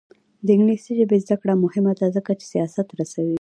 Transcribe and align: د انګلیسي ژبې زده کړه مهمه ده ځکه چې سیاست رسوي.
د 0.45 0.47
انګلیسي 0.55 0.91
ژبې 0.99 1.17
زده 1.23 1.35
کړه 1.41 1.53
مهمه 1.63 1.93
ده 1.99 2.07
ځکه 2.15 2.31
چې 2.39 2.45
سیاست 2.53 2.87
رسوي. 2.99 3.29